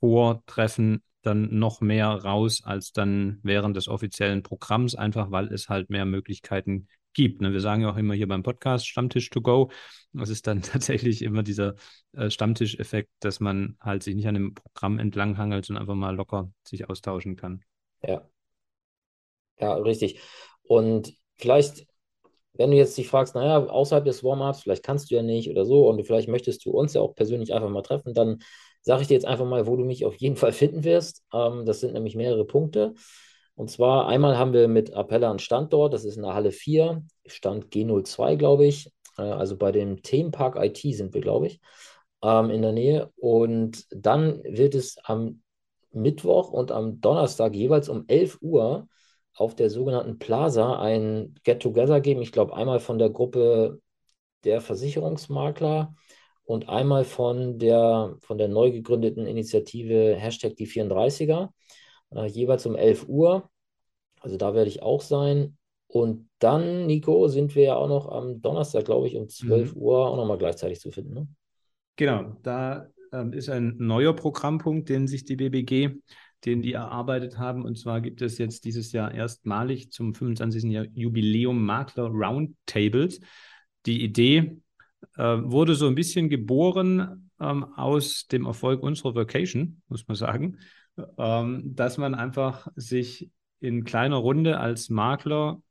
Vortreffen 0.00 1.02
dann 1.22 1.58
noch 1.58 1.80
mehr 1.80 2.08
raus 2.08 2.62
als 2.64 2.92
dann 2.92 3.40
während 3.42 3.76
des 3.76 3.88
offiziellen 3.88 4.42
Programms, 4.42 4.94
einfach 4.94 5.30
weil 5.30 5.52
es 5.52 5.68
halt 5.68 5.90
mehr 5.90 6.04
Möglichkeiten 6.04 6.88
gibt. 7.12 7.40
Ne? 7.40 7.52
Wir 7.52 7.60
sagen 7.60 7.82
ja 7.82 7.90
auch 7.90 7.96
immer 7.96 8.14
hier 8.14 8.28
beim 8.28 8.42
Podcast 8.42 8.86
Stammtisch 8.86 9.30
to 9.30 9.40
go. 9.40 9.70
Das 10.12 10.28
ist 10.28 10.46
dann 10.46 10.62
tatsächlich 10.62 11.22
immer 11.22 11.42
dieser 11.42 11.74
äh, 12.12 12.30
Stammtischeffekt, 12.30 13.10
dass 13.20 13.40
man 13.40 13.76
halt 13.80 14.02
sich 14.02 14.14
nicht 14.14 14.28
an 14.28 14.34
dem 14.34 14.54
Programm 14.54 14.98
entlanghangelt, 14.98 15.64
sondern 15.64 15.82
einfach 15.82 15.94
mal 15.94 16.14
locker 16.14 16.52
sich 16.66 16.88
austauschen 16.88 17.36
kann. 17.36 17.64
Ja, 18.02 18.22
ja, 19.60 19.74
richtig. 19.74 20.20
Und 20.62 21.14
vielleicht, 21.36 21.86
wenn 22.54 22.70
du 22.70 22.76
jetzt 22.76 22.96
dich 22.98 23.08
fragst, 23.08 23.34
naja, 23.34 23.66
außerhalb 23.66 24.04
des 24.04 24.24
Warm-ups, 24.24 24.62
vielleicht 24.62 24.82
kannst 24.84 25.10
du 25.10 25.14
ja 25.16 25.22
nicht 25.22 25.50
oder 25.50 25.64
so, 25.64 25.88
und 25.88 26.04
vielleicht 26.06 26.28
möchtest 26.28 26.64
du 26.64 26.70
uns 26.70 26.94
ja 26.94 27.00
auch 27.00 27.14
persönlich 27.14 27.54
einfach 27.54 27.70
mal 27.70 27.82
treffen, 27.82 28.14
dann 28.14 28.38
sage 28.82 29.02
ich 29.02 29.08
dir 29.08 29.14
jetzt 29.14 29.26
einfach 29.26 29.46
mal, 29.46 29.66
wo 29.66 29.76
du 29.76 29.84
mich 29.84 30.04
auf 30.04 30.16
jeden 30.16 30.36
Fall 30.36 30.52
finden 30.52 30.84
wirst. 30.84 31.24
Ähm, 31.32 31.64
das 31.66 31.80
sind 31.80 31.94
nämlich 31.94 32.16
mehrere 32.16 32.44
Punkte. 32.44 32.94
Und 33.54 33.70
zwar 33.70 34.06
einmal 34.06 34.38
haben 34.38 34.52
wir 34.52 34.68
mit 34.68 34.94
Appella 34.94 35.30
einen 35.30 35.40
Standort, 35.40 35.92
das 35.92 36.04
ist 36.04 36.16
in 36.16 36.22
der 36.22 36.34
Halle 36.34 36.52
4, 36.52 37.02
Stand 37.26 37.70
G02, 37.70 38.36
glaube 38.36 38.66
ich. 38.66 38.92
Äh, 39.18 39.22
also 39.22 39.56
bei 39.56 39.72
dem 39.72 40.02
Themenpark 40.02 40.56
IT 40.56 40.78
sind 40.78 41.12
wir, 41.14 41.20
glaube 41.20 41.48
ich, 41.48 41.60
ähm, 42.22 42.50
in 42.50 42.62
der 42.62 42.72
Nähe. 42.72 43.10
Und 43.16 43.84
dann 43.90 44.42
wird 44.44 44.74
es 44.74 44.96
am 45.04 45.42
Mittwoch 45.92 46.50
und 46.50 46.70
am 46.70 47.00
Donnerstag 47.00 47.54
jeweils 47.54 47.88
um 47.88 48.04
11 48.06 48.38
Uhr 48.42 48.88
auf 49.38 49.54
der 49.54 49.70
sogenannten 49.70 50.18
Plaza 50.18 50.80
ein 50.80 51.34
Get-Together 51.44 52.00
geben. 52.00 52.22
Ich 52.22 52.32
glaube, 52.32 52.56
einmal 52.56 52.80
von 52.80 52.98
der 52.98 53.10
Gruppe 53.10 53.80
der 54.44 54.60
Versicherungsmakler 54.60 55.94
und 56.44 56.68
einmal 56.68 57.04
von 57.04 57.58
der, 57.58 58.16
von 58.20 58.38
der 58.38 58.48
neu 58.48 58.72
gegründeten 58.72 59.26
Initiative 59.26 60.16
Hashtag 60.16 60.56
die 60.56 60.66
34er, 60.66 61.50
äh, 62.10 62.26
jeweils 62.26 62.66
um 62.66 62.74
11 62.74 63.06
Uhr. 63.08 63.48
Also 64.20 64.36
da 64.36 64.54
werde 64.54 64.68
ich 64.68 64.82
auch 64.82 65.02
sein. 65.02 65.56
Und 65.86 66.28
dann, 66.38 66.86
Nico, 66.86 67.28
sind 67.28 67.54
wir 67.54 67.62
ja 67.62 67.76
auch 67.76 67.88
noch 67.88 68.08
am 68.08 68.42
Donnerstag, 68.42 68.84
glaube 68.86 69.06
ich, 69.06 69.16
um 69.16 69.28
12 69.28 69.74
mhm. 69.74 69.80
Uhr 69.80 70.08
auch 70.08 70.16
nochmal 70.16 70.38
gleichzeitig 70.38 70.80
zu 70.80 70.90
finden. 70.90 71.14
Ne? 71.14 71.28
Genau, 71.96 72.36
da 72.42 72.88
ähm, 73.12 73.32
ist 73.32 73.48
ein 73.48 73.76
neuer 73.78 74.14
Programmpunkt, 74.14 74.88
den 74.88 75.06
sich 75.06 75.24
die 75.24 75.36
BBG 75.36 76.00
den 76.44 76.62
die 76.62 76.72
erarbeitet 76.72 77.38
haben. 77.38 77.64
Und 77.64 77.78
zwar 77.78 78.00
gibt 78.00 78.22
es 78.22 78.38
jetzt 78.38 78.64
dieses 78.64 78.92
Jahr 78.92 79.12
erstmalig 79.12 79.90
zum 79.90 80.14
25. 80.14 80.64
Jahr 80.64 80.86
Jubiläum 80.94 81.64
Makler 81.64 82.06
Roundtables. 82.06 83.20
Die 83.86 84.02
Idee 84.02 84.60
äh, 85.16 85.22
wurde 85.22 85.74
so 85.74 85.86
ein 85.86 85.94
bisschen 85.94 86.28
geboren 86.28 87.30
ähm, 87.40 87.64
aus 87.74 88.26
dem 88.26 88.46
Erfolg 88.46 88.82
unserer 88.82 89.14
Vacation, 89.14 89.82
muss 89.88 90.06
man 90.06 90.16
sagen, 90.16 90.58
ähm, 91.16 91.74
dass 91.74 91.98
man 91.98 92.14
einfach 92.14 92.68
sich 92.76 93.30
in 93.60 93.84
kleiner 93.84 94.16
Runde 94.16 94.58
als 94.58 94.88
Makler 94.88 95.62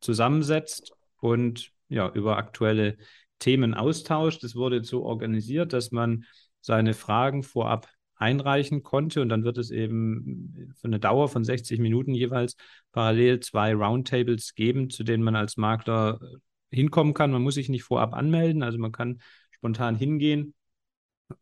zusammensetzt 0.00 0.92
und 1.20 1.72
ja, 1.88 2.10
über 2.10 2.36
aktuelle 2.36 2.96
Themen 3.38 3.74
austauscht. 3.74 4.44
Es 4.44 4.54
wurde 4.54 4.84
so 4.84 5.04
organisiert, 5.04 5.72
dass 5.72 5.90
man 5.90 6.24
seine 6.60 6.94
Fragen 6.94 7.42
vorab 7.42 7.88
einreichen 8.22 8.82
konnte. 8.82 9.20
Und 9.20 9.28
dann 9.28 9.44
wird 9.44 9.58
es 9.58 9.70
eben 9.70 10.72
für 10.80 10.86
eine 10.86 11.00
Dauer 11.00 11.28
von 11.28 11.44
60 11.44 11.80
Minuten 11.80 12.14
jeweils 12.14 12.56
parallel 12.92 13.40
zwei 13.40 13.74
Roundtables 13.74 14.54
geben, 14.54 14.88
zu 14.88 15.02
denen 15.04 15.24
man 15.24 15.36
als 15.36 15.56
Makler 15.56 16.20
äh, 16.22 16.76
hinkommen 16.76 17.14
kann. 17.14 17.32
Man 17.32 17.42
muss 17.42 17.54
sich 17.54 17.68
nicht 17.68 17.82
vorab 17.82 18.14
anmelden, 18.14 18.62
also 18.62 18.78
man 18.78 18.92
kann 18.92 19.20
spontan 19.50 19.96
hingehen. 19.96 20.54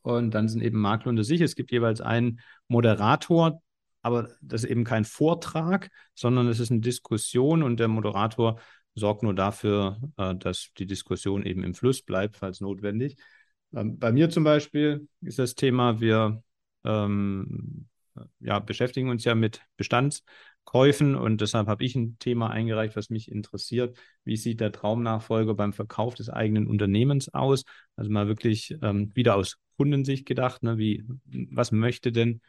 Und 0.03 0.33
dann 0.33 0.49
sind 0.49 0.63
eben 0.63 0.81
Makler 0.81 1.11
unter 1.11 1.25
sich. 1.25 1.41
Es 1.41 1.55
gibt 1.55 1.71
jeweils 1.71 2.01
einen 2.01 2.41
Moderator, 2.69 3.61
aber 4.03 4.31
das 4.41 4.65
ist 4.65 4.71
eben 4.71 4.85
kein 4.85 5.05
Vortrag, 5.05 5.91
sondern 6.15 6.49
es 6.49 6.61
ist 6.61 6.71
eine 6.71 6.81
Diskussion 6.81 7.63
und 7.63 7.79
der 7.79 7.89
Moderator 7.89 8.59
sorgt 8.95 9.23
nur 9.23 9.35
dafür, 9.35 9.99
äh, 10.17 10.35
dass 10.35 10.71
die 10.79 10.87
Diskussion 10.87 11.45
eben 11.45 11.63
im 11.63 11.75
Fluss 11.75 12.03
bleibt, 12.03 12.37
falls 12.37 12.61
notwendig. 12.61 13.17
Ähm, 13.75 13.99
bei 13.99 14.13
mir 14.13 14.31
zum 14.31 14.45
Beispiel 14.45 15.09
ist 15.21 15.39
das 15.39 15.55
Thema, 15.55 16.01
wir 16.01 16.43
ähm, 16.85 17.87
ja, 18.41 18.59
beschäftigen 18.59 19.09
uns 19.09 19.25
ja 19.25 19.35
mit 19.35 19.63
Bestands 19.77 20.25
Käufen 20.65 21.17
und 21.17 21.41
deshalb 21.41 21.67
habe 21.67 21.85
ich 21.85 21.97
ein 21.97 22.17
Thema 22.19 22.51
eingereicht, 22.51 22.95
was 22.95 23.11
mich 23.11 23.31
interessiert. 23.31 23.99
Wie 24.25 24.37
sieht 24.37 24.61
der 24.61 24.73
Traumnachfolger 24.73 25.55
beim 25.55 25.73
Verkauf 25.73 26.15
des 26.15 26.29
eigenen 26.29 26.67
Unternehmens 26.67 27.33
aus? 27.33 27.65
Also 27.97 28.11
mal 28.11 28.29
wirklich 28.29 28.77
ähm, 28.83 29.11
wieder 29.15 29.35
aus 29.37 29.59
Kundensicht 29.77 30.27
gedacht, 30.27 30.63
ne? 30.63 30.79
wie, 30.79 31.05
was 31.25 31.73
möchte 31.73 32.13
denn 32.13 32.41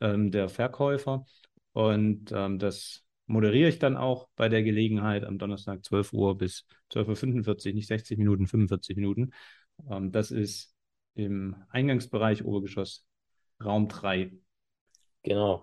ähm, 0.00 0.30
der 0.30 0.48
Verkäufer? 0.48 1.24
Und 1.72 2.30
ähm, 2.32 2.58
das 2.58 3.02
moderiere 3.26 3.70
ich 3.70 3.78
dann 3.78 3.96
auch 3.96 4.28
bei 4.36 4.48
der 4.48 4.62
Gelegenheit 4.62 5.24
am 5.24 5.38
Donnerstag 5.38 5.84
12 5.84 6.12
Uhr 6.12 6.38
bis 6.38 6.66
12.45 6.92 7.68
Uhr, 7.68 7.74
nicht 7.74 7.88
60 7.88 8.18
Minuten, 8.18 8.46
45 8.46 8.96
Minuten. 8.96 9.30
Ähm, 9.90 10.12
das 10.12 10.30
ist 10.30 10.74
im 11.14 11.56
Eingangsbereich 11.70 12.44
Obergeschoss 12.44 13.04
Raum 13.64 13.88
3. 13.88 14.32
Genau. 15.22 15.62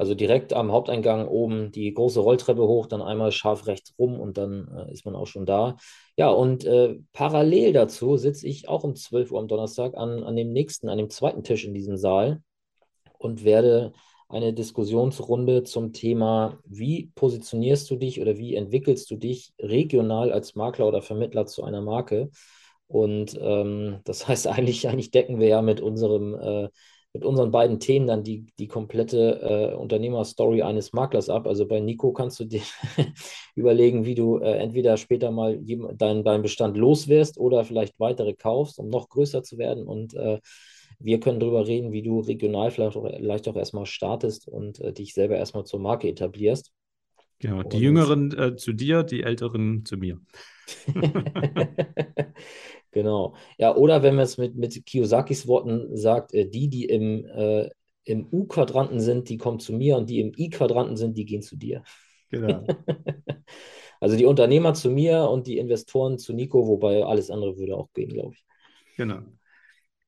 Also 0.00 0.14
direkt 0.14 0.54
am 0.54 0.72
Haupteingang 0.72 1.28
oben 1.28 1.72
die 1.72 1.92
große 1.92 2.20
Rolltreppe 2.20 2.62
hoch, 2.62 2.86
dann 2.86 3.02
einmal 3.02 3.32
scharf 3.32 3.66
rechts 3.66 3.92
rum 3.98 4.18
und 4.18 4.38
dann 4.38 4.68
äh, 4.74 4.92
ist 4.92 5.04
man 5.04 5.14
auch 5.14 5.26
schon 5.26 5.44
da. 5.44 5.76
Ja, 6.16 6.30
und 6.30 6.64
äh, 6.64 6.96
parallel 7.12 7.74
dazu 7.74 8.16
sitze 8.16 8.46
ich 8.48 8.66
auch 8.66 8.82
um 8.82 8.94
12 8.96 9.30
Uhr 9.30 9.40
am 9.40 9.48
Donnerstag 9.48 9.94
an, 9.96 10.22
an 10.22 10.36
dem 10.36 10.52
nächsten, 10.52 10.88
an 10.88 10.96
dem 10.96 11.10
zweiten 11.10 11.42
Tisch 11.44 11.66
in 11.66 11.74
diesem 11.74 11.98
Saal 11.98 12.42
und 13.18 13.44
werde 13.44 13.92
eine 14.30 14.54
Diskussionsrunde 14.54 15.64
zum 15.64 15.92
Thema, 15.92 16.58
wie 16.64 17.10
positionierst 17.14 17.90
du 17.90 17.96
dich 17.96 18.20
oder 18.22 18.38
wie 18.38 18.54
entwickelst 18.54 19.10
du 19.10 19.16
dich 19.16 19.52
regional 19.58 20.32
als 20.32 20.54
Makler 20.54 20.86
oder 20.86 21.02
Vermittler 21.02 21.44
zu 21.44 21.64
einer 21.64 21.82
Marke. 21.82 22.30
Und 22.86 23.38
ähm, 23.38 24.00
das 24.04 24.28
heißt, 24.28 24.46
eigentlich, 24.46 24.88
eigentlich 24.88 25.10
decken 25.10 25.40
wir 25.40 25.48
ja 25.48 25.62
mit 25.62 25.80
unserem 25.80 26.34
äh, 26.34 26.68
mit 27.12 27.24
unseren 27.24 27.50
beiden 27.50 27.80
Themen 27.80 28.06
dann 28.06 28.22
die, 28.22 28.46
die 28.58 28.68
komplette 28.68 29.72
äh, 29.72 29.74
Unternehmerstory 29.74 30.62
eines 30.62 30.92
Maklers 30.92 31.28
ab. 31.28 31.46
Also 31.46 31.66
bei 31.66 31.80
Nico 31.80 32.12
kannst 32.12 32.38
du 32.38 32.44
dir 32.44 32.62
überlegen, 33.56 34.04
wie 34.04 34.14
du 34.14 34.38
äh, 34.38 34.58
entweder 34.58 34.96
später 34.96 35.32
mal 35.32 35.58
deinen 35.58 36.22
dein 36.22 36.42
Bestand 36.42 36.76
loswirst 36.76 37.38
oder 37.38 37.64
vielleicht 37.64 37.98
weitere 37.98 38.34
kaufst, 38.34 38.78
um 38.78 38.88
noch 38.88 39.08
größer 39.08 39.42
zu 39.42 39.58
werden. 39.58 39.86
Und 39.86 40.14
äh, 40.14 40.38
wir 41.00 41.18
können 41.18 41.40
darüber 41.40 41.66
reden, 41.66 41.92
wie 41.92 42.02
du 42.02 42.20
regional 42.20 42.70
vielleicht 42.70 42.96
auch, 42.96 43.04
vielleicht 43.04 43.48
auch 43.48 43.56
erstmal 43.56 43.86
startest 43.86 44.46
und 44.46 44.80
äh, 44.80 44.92
dich 44.92 45.12
selber 45.12 45.36
erstmal 45.36 45.64
zur 45.64 45.80
Marke 45.80 46.08
etablierst. 46.08 46.70
Genau, 47.40 47.62
die 47.62 47.76
und, 47.76 47.82
Jüngeren 47.82 48.38
äh, 48.38 48.54
zu 48.54 48.72
dir, 48.72 49.02
die 49.02 49.22
Älteren 49.22 49.84
zu 49.84 49.96
mir. 49.96 50.20
genau. 52.90 53.34
Ja, 53.58 53.74
oder 53.74 54.02
wenn 54.02 54.14
man 54.14 54.24
es 54.24 54.38
mit, 54.38 54.56
mit 54.56 54.84
Kiyosakis 54.86 55.46
Worten 55.46 55.96
sagt, 55.96 56.34
äh, 56.34 56.46
die, 56.46 56.68
die 56.68 56.84
im, 56.84 57.24
äh, 57.26 57.68
im 58.04 58.26
U-Quadranten 58.30 59.00
sind, 59.00 59.28
die 59.28 59.36
kommen 59.36 59.60
zu 59.60 59.72
mir 59.72 59.96
und 59.96 60.10
die 60.10 60.20
im 60.20 60.32
I-Quadranten 60.36 60.96
sind, 60.96 61.16
die 61.16 61.24
gehen 61.24 61.42
zu 61.42 61.56
dir. 61.56 61.82
Genau. 62.30 62.64
also 64.00 64.16
die 64.16 64.26
Unternehmer 64.26 64.74
zu 64.74 64.90
mir 64.90 65.28
und 65.28 65.46
die 65.46 65.58
Investoren 65.58 66.18
zu 66.18 66.32
Nico, 66.32 66.66
wobei 66.66 67.04
alles 67.04 67.30
andere 67.30 67.56
würde 67.58 67.76
auch 67.76 67.92
gehen, 67.92 68.10
glaube 68.10 68.34
ich. 68.34 68.44
Genau. 68.96 69.20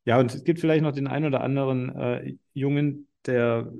Ja, 0.04 0.18
und 0.18 0.34
es 0.34 0.44
gibt 0.44 0.58
vielleicht 0.58 0.82
noch 0.82 0.92
den 0.92 1.06
einen 1.06 1.26
oder 1.26 1.42
anderen 1.42 1.94
äh, 1.94 2.34
Jungen, 2.54 3.06
der 3.26 3.72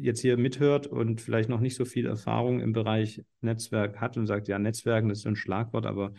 jetzt 0.00 0.20
hier 0.20 0.36
mithört 0.36 0.86
und 0.86 1.20
vielleicht 1.20 1.48
noch 1.48 1.60
nicht 1.60 1.74
so 1.74 1.84
viel 1.84 2.06
Erfahrung 2.06 2.60
im 2.60 2.72
Bereich 2.72 3.22
Netzwerk 3.40 4.00
hat 4.00 4.16
und 4.16 4.26
sagt, 4.26 4.46
ja, 4.46 4.58
Netzwerken 4.58 5.08
das 5.08 5.18
ist 5.18 5.24
so 5.24 5.30
ein 5.30 5.36
Schlagwort, 5.36 5.86
aber 5.86 6.12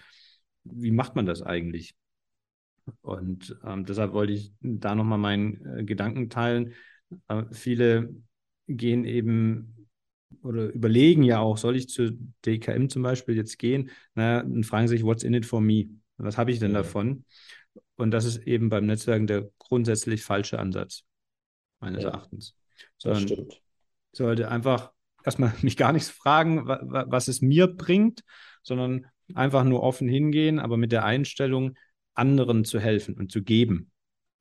wie 0.63 0.91
macht 0.91 1.15
man 1.15 1.25
das 1.25 1.41
eigentlich? 1.41 1.95
Und 3.01 3.57
ähm, 3.63 3.85
deshalb 3.85 4.13
wollte 4.13 4.33
ich 4.33 4.53
da 4.61 4.95
nochmal 4.95 5.17
meinen 5.17 5.79
äh, 5.79 5.83
Gedanken 5.83 6.29
teilen. 6.29 6.73
Äh, 7.27 7.43
viele 7.51 8.13
gehen 8.67 9.05
eben 9.05 9.87
oder 10.43 10.71
überlegen 10.71 11.23
ja 11.23 11.39
auch, 11.39 11.57
soll 11.57 11.75
ich 11.75 11.89
zu 11.89 12.17
DKM 12.45 12.87
zum 12.87 13.03
Beispiel 13.03 13.35
jetzt 13.35 13.59
gehen? 13.59 13.89
Naja, 14.15 14.41
und 14.41 14.65
fragen 14.65 14.87
sich, 14.87 15.03
what's 15.03 15.23
in 15.23 15.33
it 15.33 15.45
for 15.45 15.61
me? 15.61 15.89
Was 16.17 16.37
habe 16.37 16.51
ich 16.51 16.59
denn 16.59 16.73
davon? 16.73 17.25
Und 17.95 18.11
das 18.11 18.25
ist 18.25 18.37
eben 18.47 18.69
beim 18.69 18.85
Netzwerken 18.85 19.27
der 19.27 19.49
grundsätzlich 19.59 20.23
falsche 20.23 20.59
Ansatz, 20.59 21.03
meines 21.79 22.03
ja, 22.03 22.09
Erachtens. 22.09 22.55
Sondern 22.97 23.23
das 23.23 23.31
stimmt. 23.31 23.61
sollte 24.11 24.49
einfach 24.49 24.91
erstmal 25.23 25.53
mich 25.61 25.77
gar 25.77 25.93
nichts 25.93 26.09
fragen, 26.09 26.67
was 26.67 27.27
es 27.27 27.41
mir 27.41 27.67
bringt, 27.67 28.23
sondern 28.63 29.07
einfach 29.35 29.63
nur 29.63 29.83
offen 29.83 30.07
hingehen, 30.07 30.59
aber 30.59 30.77
mit 30.77 30.91
der 30.91 31.05
Einstellung, 31.05 31.77
anderen 32.13 32.65
zu 32.65 32.79
helfen 32.79 33.15
und 33.15 33.31
zu 33.31 33.41
geben. 33.41 33.91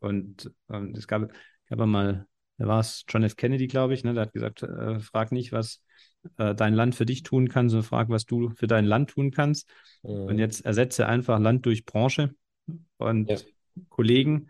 Und 0.01 0.51
ähm, 0.71 0.95
es 0.97 1.07
gab, 1.07 1.33
ich 1.65 1.71
habe 1.71 1.87
mal, 1.87 2.27
da 2.59 2.67
war 2.67 2.81
es 2.81 3.05
John 3.09 3.23
F. 3.23 3.37
Kennedy, 3.37 3.67
glaube 3.67 3.95
ich, 3.95 4.05
ne, 4.05 4.13
der 4.15 4.23
hat 4.23 4.33
gesagt, 4.33 4.63
äh, 4.63 4.99
frag 5.01 5.33
nicht, 5.33 5.53
was 5.53 5.83
äh, 6.37 6.55
dein 6.55 6.75
Land 6.75 6.95
für 6.95 7.07
dich 7.07 7.23
tun 7.23 7.49
kann, 7.49 7.69
sondern 7.69 7.87
frag, 7.87 8.09
was 8.09 8.27
du 8.27 8.51
für 8.51 8.67
dein 8.67 8.85
Land 8.85 9.11
tun 9.11 9.31
kannst. 9.31 9.69
Mhm. 10.03 10.11
Und 10.11 10.39
jetzt 10.39 10.65
ersetze 10.65 11.07
einfach 11.07 11.39
Land 11.39 11.67
durch 11.67 11.85
Branche 11.85 12.35
und 12.99 13.31
ja. 13.31 13.37
Kollegen 13.89 14.49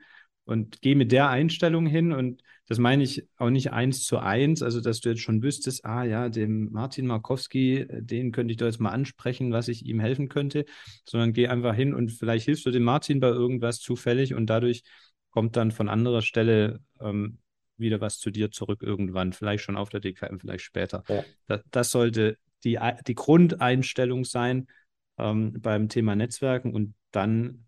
und 0.50 0.82
gehe 0.82 0.96
mit 0.96 1.12
der 1.12 1.30
Einstellung 1.30 1.86
hin. 1.86 2.12
Und 2.12 2.42
das 2.66 2.78
meine 2.78 3.02
ich 3.04 3.26
auch 3.36 3.50
nicht 3.50 3.72
eins 3.72 4.04
zu 4.04 4.18
eins, 4.18 4.62
also 4.62 4.80
dass 4.80 5.00
du 5.00 5.10
jetzt 5.10 5.22
schon 5.22 5.42
wüsstest, 5.42 5.84
ah 5.84 6.04
ja, 6.04 6.28
dem 6.28 6.70
Martin 6.72 7.06
Markowski, 7.06 7.86
den 7.88 8.32
könnte 8.32 8.52
ich 8.52 8.58
doch 8.58 8.66
jetzt 8.66 8.80
mal 8.80 8.90
ansprechen, 8.90 9.52
was 9.52 9.68
ich 9.68 9.86
ihm 9.86 10.00
helfen 10.00 10.28
könnte, 10.28 10.64
sondern 11.04 11.32
geh 11.32 11.48
einfach 11.48 11.74
hin 11.74 11.94
und 11.94 12.10
vielleicht 12.12 12.46
hilfst 12.46 12.66
du 12.66 12.70
dem 12.70 12.82
Martin 12.82 13.20
bei 13.20 13.28
irgendwas 13.28 13.78
zufällig 13.78 14.34
und 14.34 14.46
dadurch 14.46 14.82
kommt 15.30 15.56
dann 15.56 15.70
von 15.70 15.88
anderer 15.88 16.22
Stelle 16.22 16.80
ähm, 17.00 17.38
wieder 17.76 18.00
was 18.00 18.18
zu 18.18 18.30
dir 18.30 18.50
zurück 18.50 18.82
irgendwann, 18.82 19.32
vielleicht 19.32 19.64
schon 19.64 19.76
auf 19.76 19.88
der 19.88 20.00
DKM, 20.00 20.38
vielleicht 20.38 20.64
später. 20.64 21.02
Ja. 21.08 21.24
Das, 21.46 21.60
das, 21.70 21.90
sollte 21.90 22.36
die, 22.64 22.78
die 23.06 23.14
Grundeinstellung 23.14 24.24
sein 24.24 24.66
ähm, 25.18 25.54
beim 25.60 25.88
Thema 25.88 26.14
Netzwerken. 26.14 26.74
Und 26.74 26.94
dann 27.10 27.66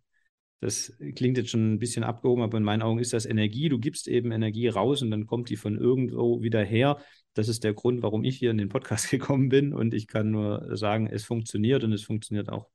das 0.63 0.97
klingt 1.17 1.37
jetzt 1.37 1.51
schon 1.51 1.75
ein 1.75 1.79
bisschen 1.81 2.05
abgehoben, 2.05 2.45
aber 2.45 2.57
in 2.57 2.63
meinen 2.63 2.83
Augen 2.83 3.01
ist 3.01 3.13
das 3.13 3.27
Energie. 3.27 3.69
Du 3.69 3.81
gibst 3.81 4.07
eben 4.07 4.31
Energie 4.31 4.69
raus 4.69 5.03
und 5.03 5.11
dann 5.11 5.27
kommt 5.27 5.51
die 5.51 5.57
von 5.57 5.77
irgendwo 5.77 6.41
wieder 6.41 6.63
her. 6.63 6.99
Das 7.35 7.49
ist 7.49 7.65
der 7.65 7.75
Grund, 7.75 8.01
warum 8.05 8.23
ich 8.23 8.37
hier 8.37 8.53
in 8.53 8.59
den 8.59 8.69
Podcast 8.69 9.11
gekommen 9.11 9.49
bin. 9.49 9.75
Und 9.75 9.93
ich 9.93 10.07
kann 10.07 10.31
nur 10.31 10.77
sagen, 10.77 11.09
es 11.09 11.25
funktioniert 11.25 11.83
und 11.83 11.93
es 11.93 12.05
funktioniert 12.05 12.49
auch 12.49 12.69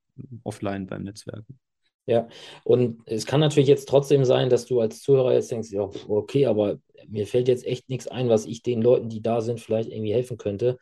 offline 0.43 0.85
beim 0.85 1.03
Netzwerken. 1.03 1.59
Ja, 2.07 2.27
und 2.65 3.03
es 3.05 3.25
kann 3.25 3.39
natürlich 3.39 3.69
jetzt 3.69 3.87
trotzdem 3.87 4.25
sein, 4.25 4.49
dass 4.49 4.65
du 4.65 4.81
als 4.81 5.01
Zuhörer 5.01 5.33
jetzt 5.33 5.49
denkst, 5.49 5.71
ja, 5.71 5.89
okay, 6.09 6.45
aber 6.45 6.79
mir 7.07 7.25
fällt 7.25 7.47
jetzt 7.47 7.65
echt 7.65 7.87
nichts 7.87 8.09
ein, 8.09 8.27
was 8.27 8.45
ich 8.45 8.63
den 8.63 8.81
Leuten, 8.81 9.07
die 9.07 9.21
da 9.21 9.39
sind, 9.39 9.61
vielleicht 9.61 9.89
irgendwie 9.89 10.13
helfen 10.13 10.37
könnte. 10.37 10.77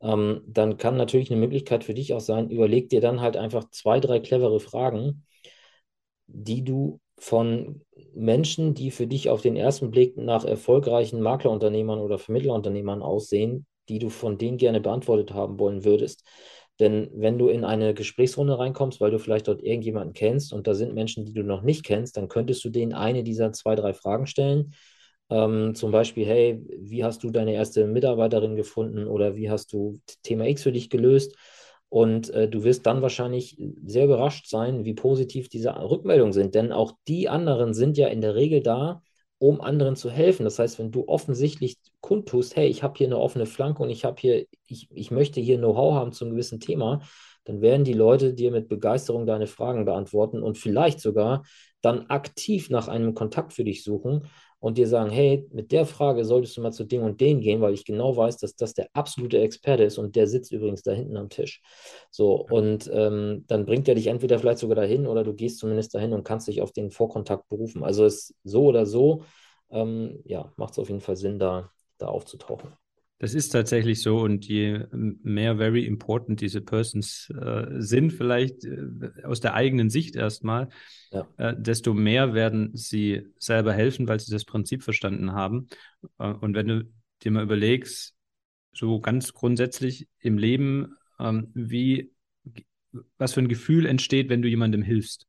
Ähm, 0.00 0.42
dann 0.46 0.76
kann 0.76 0.96
natürlich 0.96 1.32
eine 1.32 1.40
Möglichkeit 1.40 1.82
für 1.82 1.94
dich 1.94 2.14
auch 2.14 2.20
sein, 2.20 2.48
überleg 2.48 2.90
dir 2.90 3.00
dann 3.00 3.20
halt 3.20 3.36
einfach 3.36 3.70
zwei, 3.70 3.98
drei 3.98 4.20
clevere 4.20 4.60
Fragen, 4.60 5.24
die 6.26 6.64
du 6.64 7.00
von 7.18 7.82
Menschen, 8.14 8.74
die 8.74 8.90
für 8.90 9.06
dich 9.06 9.30
auf 9.30 9.40
den 9.40 9.56
ersten 9.56 9.90
Blick 9.90 10.16
nach 10.16 10.44
erfolgreichen 10.44 11.20
Maklerunternehmern 11.20 12.00
oder 12.00 12.18
Vermittlerunternehmern 12.18 13.02
aussehen, 13.02 13.66
die 13.88 13.98
du 13.98 14.08
von 14.10 14.38
denen 14.38 14.56
gerne 14.58 14.80
beantwortet 14.80 15.32
haben 15.32 15.58
wollen 15.58 15.84
würdest. 15.84 16.24
Denn 16.80 17.08
wenn 17.14 17.38
du 17.38 17.48
in 17.48 17.64
eine 17.64 17.94
Gesprächsrunde 17.94 18.58
reinkommst, 18.58 19.00
weil 19.00 19.12
du 19.12 19.18
vielleicht 19.18 19.46
dort 19.46 19.62
irgendjemanden 19.62 20.12
kennst 20.12 20.52
und 20.52 20.66
da 20.66 20.74
sind 20.74 20.94
Menschen, 20.94 21.24
die 21.24 21.32
du 21.32 21.44
noch 21.44 21.62
nicht 21.62 21.84
kennst, 21.84 22.16
dann 22.16 22.28
könntest 22.28 22.64
du 22.64 22.70
denen 22.70 22.92
eine 22.92 23.22
dieser 23.22 23.52
zwei, 23.52 23.76
drei 23.76 23.94
Fragen 23.94 24.26
stellen. 24.26 24.74
Ähm, 25.30 25.74
zum 25.74 25.92
Beispiel, 25.92 26.26
hey, 26.26 26.62
wie 26.80 27.04
hast 27.04 27.22
du 27.22 27.30
deine 27.30 27.54
erste 27.54 27.86
Mitarbeiterin 27.86 28.56
gefunden 28.56 29.06
oder 29.06 29.36
wie 29.36 29.50
hast 29.50 29.72
du 29.72 29.98
Thema 30.22 30.46
X 30.46 30.64
für 30.64 30.72
dich 30.72 30.90
gelöst? 30.90 31.36
Und 31.94 32.30
äh, 32.30 32.48
du 32.48 32.64
wirst 32.64 32.86
dann 32.86 33.02
wahrscheinlich 33.02 33.56
sehr 33.86 34.06
überrascht 34.06 34.48
sein, 34.48 34.84
wie 34.84 34.94
positiv 34.94 35.48
diese 35.48 35.70
Rückmeldungen 35.76 36.32
sind. 36.32 36.56
Denn 36.56 36.72
auch 36.72 36.94
die 37.06 37.28
anderen 37.28 37.72
sind 37.72 37.96
ja 37.96 38.08
in 38.08 38.20
der 38.20 38.34
Regel 38.34 38.64
da, 38.64 39.00
um 39.38 39.60
anderen 39.60 39.94
zu 39.94 40.10
helfen. 40.10 40.42
Das 40.42 40.58
heißt, 40.58 40.80
wenn 40.80 40.90
du 40.90 41.06
offensichtlich 41.06 41.76
kundtust, 42.00 42.56
hey, 42.56 42.66
ich 42.66 42.82
habe 42.82 42.94
hier 42.98 43.06
eine 43.06 43.18
offene 43.18 43.46
Flanke 43.46 43.80
und 43.80 43.90
ich 43.90 44.04
habe 44.04 44.16
hier, 44.20 44.44
ich, 44.66 44.88
ich 44.90 45.12
möchte 45.12 45.40
hier 45.40 45.56
Know-how 45.56 45.94
haben 45.94 46.10
zu 46.10 46.24
einem 46.24 46.32
gewissen 46.34 46.58
Thema, 46.58 47.00
dann 47.44 47.60
werden 47.60 47.84
die 47.84 47.92
Leute 47.92 48.34
dir 48.34 48.50
mit 48.50 48.68
Begeisterung 48.68 49.24
deine 49.24 49.46
Fragen 49.46 49.84
beantworten 49.84 50.42
und 50.42 50.58
vielleicht 50.58 50.98
sogar 50.98 51.44
dann 51.80 52.06
aktiv 52.06 52.70
nach 52.70 52.88
einem 52.88 53.14
Kontakt 53.14 53.52
für 53.52 53.62
dich 53.62 53.84
suchen 53.84 54.26
und 54.64 54.78
dir 54.78 54.88
sagen, 54.88 55.10
hey, 55.10 55.46
mit 55.52 55.72
der 55.72 55.84
Frage 55.84 56.24
solltest 56.24 56.56
du 56.56 56.62
mal 56.62 56.72
zu 56.72 56.84
dem 56.84 57.02
und 57.02 57.20
dem 57.20 57.40
gehen, 57.40 57.60
weil 57.60 57.74
ich 57.74 57.84
genau 57.84 58.16
weiß, 58.16 58.38
dass 58.38 58.56
das 58.56 58.72
der 58.72 58.88
absolute 58.94 59.38
Experte 59.38 59.84
ist 59.84 59.98
und 59.98 60.16
der 60.16 60.26
sitzt 60.26 60.52
übrigens 60.52 60.82
da 60.82 60.92
hinten 60.92 61.18
am 61.18 61.28
Tisch. 61.28 61.60
So, 62.10 62.46
und 62.48 62.90
ähm, 62.90 63.44
dann 63.46 63.66
bringt 63.66 63.88
er 63.88 63.94
dich 63.94 64.06
entweder 64.06 64.38
vielleicht 64.38 64.60
sogar 64.60 64.76
dahin 64.76 65.06
oder 65.06 65.22
du 65.22 65.34
gehst 65.34 65.58
zumindest 65.58 65.94
dahin 65.94 66.14
und 66.14 66.24
kannst 66.24 66.48
dich 66.48 66.62
auf 66.62 66.72
den 66.72 66.90
Vorkontakt 66.90 67.46
berufen. 67.50 67.84
Also 67.84 68.06
es 68.06 68.34
so 68.42 68.64
oder 68.64 68.86
so, 68.86 69.24
ähm, 69.70 70.22
ja, 70.24 70.50
macht 70.56 70.72
es 70.72 70.78
auf 70.78 70.88
jeden 70.88 71.02
Fall 71.02 71.16
Sinn, 71.16 71.38
da, 71.38 71.70
da 71.98 72.06
aufzutauchen. 72.06 72.72
Das 73.18 73.32
ist 73.32 73.50
tatsächlich 73.50 74.02
so 74.02 74.18
und 74.18 74.44
je 74.46 74.86
mehr 74.92 75.56
very 75.56 75.84
important 75.84 76.40
diese 76.40 76.60
Persons 76.60 77.30
äh, 77.30 77.66
sind, 77.78 78.12
vielleicht 78.12 78.64
äh, 78.64 79.22
aus 79.22 79.40
der 79.40 79.54
eigenen 79.54 79.88
Sicht 79.88 80.16
erstmal, 80.16 80.68
ja. 81.10 81.26
äh, 81.36 81.54
desto 81.56 81.94
mehr 81.94 82.34
werden 82.34 82.70
sie 82.74 83.28
selber 83.38 83.72
helfen, 83.72 84.08
weil 84.08 84.18
sie 84.18 84.32
das 84.32 84.44
Prinzip 84.44 84.82
verstanden 84.82 85.32
haben. 85.32 85.68
Äh, 86.18 86.32
und 86.32 86.54
wenn 86.54 86.66
du 86.66 86.90
dir 87.22 87.30
mal 87.30 87.44
überlegst, 87.44 88.14
so 88.72 88.98
ganz 88.98 89.32
grundsätzlich 89.32 90.08
im 90.18 90.36
Leben, 90.36 90.96
ähm, 91.20 91.50
wie, 91.54 92.12
was 93.16 93.34
für 93.34 93.40
ein 93.40 93.48
Gefühl 93.48 93.86
entsteht, 93.86 94.28
wenn 94.28 94.42
du 94.42 94.48
jemandem 94.48 94.82
hilfst. 94.82 95.26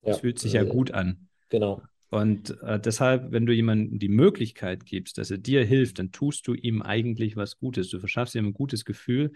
Es 0.00 0.16
ja, 0.16 0.20
fühlt 0.20 0.38
sich 0.38 0.54
ja 0.54 0.62
äh, 0.62 0.66
gut 0.66 0.92
an. 0.92 1.28
Genau. 1.50 1.82
Und 2.10 2.60
äh, 2.62 2.80
deshalb, 2.80 3.32
wenn 3.32 3.44
du 3.44 3.52
jemandem 3.52 3.98
die 3.98 4.08
Möglichkeit 4.08 4.86
gibst, 4.86 5.18
dass 5.18 5.30
er 5.30 5.38
dir 5.38 5.64
hilft, 5.64 5.98
dann 5.98 6.10
tust 6.10 6.46
du 6.46 6.54
ihm 6.54 6.80
eigentlich 6.80 7.36
was 7.36 7.58
Gutes. 7.58 7.90
Du 7.90 7.98
verschaffst 8.00 8.34
ihm 8.34 8.46
ein 8.46 8.54
gutes 8.54 8.84
Gefühl. 8.84 9.32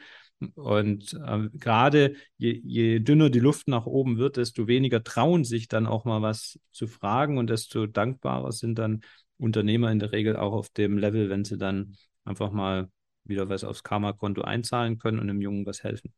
Und 0.55 1.12
äh, 1.25 1.49
gerade 1.52 2.14
je, 2.38 2.61
je, 2.64 3.00
dünner 3.00 3.29
die 3.29 3.41
Luft 3.41 3.69
nach 3.69 3.87
oben 3.87 4.17
wird, 4.17 4.38
desto 4.38 4.69
weniger 4.69 5.05
trauen 5.05 5.45
sich 5.45 5.69
dann 5.69 5.87
auch 5.87 6.05
mal 6.05 6.23
was 6.23 6.59
zu 6.71 6.87
fragen 6.87 7.37
und 7.37 7.50
desto 7.50 7.87
dankbarer 7.87 8.52
sind 8.52 8.79
dann 8.79 9.02
Unternehmer 9.38 9.91
in 9.91 9.99
der 9.99 10.12
Regel 10.12 10.37
auch 10.37 10.52
auf 10.52 10.71
dem 10.71 10.97
Level, 10.97 11.29
wenn 11.29 11.45
sie 11.45 11.59
dann 11.59 11.97
einfach 12.25 12.52
mal 12.52 12.88
wieder 13.25 13.49
was 13.49 13.64
aufs 13.64 13.83
Karma-Konto 13.83 14.43
einzahlen 14.43 14.99
können 14.99 15.19
und 15.19 15.29
dem 15.29 15.41
Jungen 15.41 15.67
was 15.67 15.83
helfen. 15.83 16.12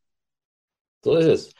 So 1.03 1.15
ist 1.15 1.25
es. 1.25 1.53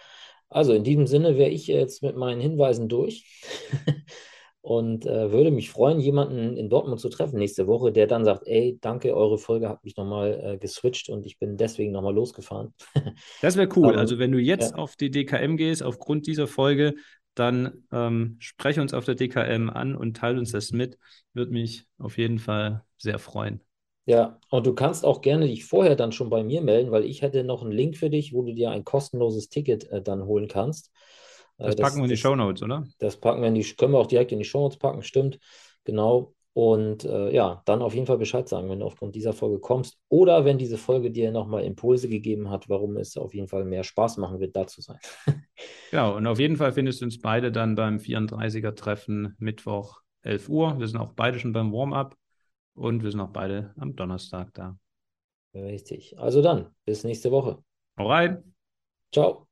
Also 0.50 0.74
in 0.74 0.84
diesem 0.84 1.08
Sinne 1.08 1.38
wäre 1.38 1.50
ich 1.50 1.68
jetzt 1.68 2.02
mit 2.02 2.16
meinen 2.16 2.40
Hinweisen 2.40 2.88
durch. 2.88 3.44
und 4.66 5.06
äh, 5.06 5.32
würde 5.32 5.52
mich 5.52 5.70
freuen, 5.70 6.00
jemanden 6.00 6.58
in 6.58 6.72
Dortmund 6.72 7.00
zu 7.00 7.08
treffen 7.10 7.38
nächste 7.38 7.68
Woche, 7.68 7.92
der 7.92 8.08
dann 8.08 8.26
sagt, 8.26 8.48
ey, 8.48 8.80
danke, 8.82 9.16
eure 9.16 9.38
Folge 9.38 9.70
hat 9.70 9.84
mich 9.84 9.96
nochmal 9.96 10.42
äh, 10.44 10.58
geswitcht 10.58 11.08
und 11.10 11.28
ich 11.28 11.38
bin 11.38 11.56
deswegen 11.56 11.92
nochmal 11.92 12.16
losgefahren. 12.16 12.74
das 13.44 13.58
wäre 13.58 13.70
cool. 13.76 13.94
Um, 13.94 14.00
also 14.00 14.18
wenn 14.18 14.32
du 14.32 14.40
jetzt 14.40 14.72
ja. 14.72 14.78
auf 14.78 14.96
die 14.96 15.12
DKM 15.12 15.56
gehst, 15.58 15.84
aufgrund 15.84 16.26
dieser 16.26 16.48
Folge, 16.48 16.96
dann 17.36 17.86
ähm, 17.92 18.38
spreche 18.40 18.82
uns 18.82 18.96
auf 18.96 19.06
der 19.06 19.14
DKM 19.14 19.70
an 19.70 19.96
und 19.96 20.18
teile 20.18 20.40
uns 20.40 20.52
das 20.52 20.72
mit. 20.72 20.98
Würde 21.34 21.52
mich 21.52 21.86
auf 22.00 22.18
jeden 22.18 22.40
Fall 22.40 22.84
sehr 22.98 23.20
freuen. 23.20 23.62
Ja, 24.08 24.40
und 24.50 24.66
du 24.66 24.74
kannst 24.74 25.06
auch 25.06 25.22
gerne 25.22 25.46
dich 25.46 25.66
vorher 25.66 25.96
dann 25.96 26.12
schon 26.12 26.32
bei 26.32 26.44
mir 26.44 26.62
melden, 26.62 26.90
weil 26.90 27.06
ich 27.06 27.22
hätte 27.22 27.44
noch 27.44 27.62
einen 27.62 27.72
Link 27.72 27.98
für 27.98 28.10
dich, 28.10 28.34
wo 28.34 28.42
du 28.42 28.52
dir 28.52 28.72
ein 28.72 28.84
kostenloses 28.84 29.50
Ticket 29.50 29.88
äh, 29.92 30.02
dann 30.02 30.26
holen 30.26 30.48
kannst. 30.48 30.92
Äh, 31.58 31.66
das, 31.66 31.76
das 31.76 31.86
packen 31.88 31.98
wir 31.98 32.06
in 32.06 32.10
die 32.10 32.18
Show 32.18 32.36
Notes, 32.36 32.64
oder? 32.64 32.86
Das 33.00 33.18
packen 33.18 33.42
wir 33.42 33.48
in 33.48 33.56
die, 33.56 33.64
können 33.64 33.94
wir 33.94 34.00
auch 34.00 34.08
direkt 34.08 34.32
in 34.32 34.40
die 34.40 34.46
Show 34.46 34.60
Notes 34.60 34.78
packen, 34.78 35.02
stimmt. 35.02 35.40
Genau. 35.84 36.34
Und 36.54 37.04
äh, 37.04 37.34
ja, 37.34 37.62
dann 37.66 37.82
auf 37.82 37.94
jeden 37.94 38.08
Fall 38.08 38.18
Bescheid 38.18 38.48
sagen, 38.48 38.70
wenn 38.70 38.80
du 38.80 38.86
aufgrund 38.86 39.14
dieser 39.14 39.34
Folge 39.34 39.60
kommst 39.60 39.98
oder 40.08 40.46
wenn 40.46 40.58
diese 40.58 40.78
Folge 40.78 41.12
dir 41.12 41.30
nochmal 41.32 41.66
Impulse 41.66 42.08
gegeben 42.08 42.50
hat, 42.50 42.70
warum 42.70 42.96
es 42.96 43.18
auf 43.18 43.34
jeden 43.34 43.50
Fall 43.50 43.66
mehr 43.66 43.84
Spaß 43.84 44.16
machen 44.18 44.40
wird, 44.40 44.56
da 44.56 44.66
zu 44.66 44.80
sein. 44.82 44.98
genau, 45.92 46.16
und 46.16 46.26
auf 46.28 46.40
jeden 46.40 46.56
Fall 46.56 46.72
findest 46.72 47.02
du 47.02 47.06
uns 47.06 47.20
beide 47.20 47.52
dann 47.52 47.76
beim 47.76 47.98
34er-Treffen 47.98 49.36
Mittwoch 49.38 50.00
11 50.22 50.48
Uhr. 50.48 50.80
Wir 50.80 50.88
sind 50.88 50.98
auch 50.98 51.12
beide 51.12 51.40
schon 51.40 51.52
beim 51.52 51.74
Warm-up 51.74 52.16
und 52.74 53.04
wir 53.04 53.12
sind 53.12 53.20
auch 53.20 53.34
beide 53.34 53.74
am 53.78 53.98
Donnerstag 53.98 54.54
da. 54.54 54.78
Richtig. 55.54 56.18
Also 56.18 56.42
dann, 56.42 56.74
bis 56.86 57.04
nächste 57.04 57.32
Woche. 57.32 57.62
Hau 57.98 58.08
rein. 58.08 58.56
Ciao. 59.12 59.45